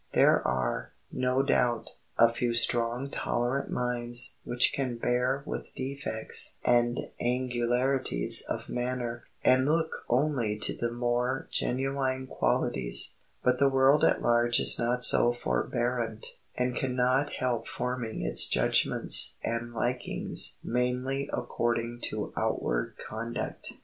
There 0.15 0.41
are, 0.47 0.93
no 1.11 1.43
doubt, 1.43 1.91
a 2.17 2.33
few 2.33 2.55
strong, 2.55 3.11
tolerant 3.11 3.69
minds 3.69 4.37
which 4.43 4.73
can 4.73 4.97
bear 4.97 5.43
with 5.45 5.75
defects 5.75 6.57
and 6.65 7.11
angularities 7.19 8.41
of 8.49 8.67
manner, 8.67 9.25
and 9.43 9.67
look 9.67 10.03
only 10.09 10.57
to 10.57 10.75
the 10.75 10.91
more 10.91 11.47
genuine 11.51 12.25
qualities; 12.25 13.13
but 13.43 13.59
the 13.59 13.69
world 13.69 14.03
at 14.03 14.23
large 14.23 14.59
is 14.59 14.79
not 14.79 15.03
so 15.03 15.33
forbearant, 15.43 16.25
and 16.57 16.75
can 16.75 16.95
not 16.95 17.33
help 17.33 17.67
forming 17.67 18.23
its 18.23 18.47
judgments 18.47 19.35
and 19.43 19.71
likings 19.71 20.57
mainly 20.63 21.29
according 21.31 21.99
to 22.05 22.33
outward 22.35 22.95
conduct. 23.07 23.73